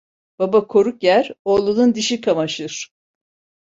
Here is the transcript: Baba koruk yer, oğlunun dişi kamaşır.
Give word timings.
Baba 0.39 0.67
koruk 0.67 1.03
yer, 1.03 1.31
oğlunun 1.45 1.95
dişi 1.95 2.21
kamaşır. 2.21 2.89